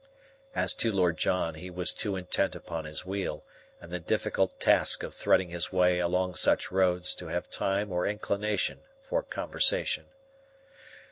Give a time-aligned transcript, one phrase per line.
[0.55, 3.45] As to Lord John, he was too intent upon his wheel
[3.79, 8.07] and the difficult task of threading his way along such roads to have time or
[8.07, 10.05] inclination for conversation.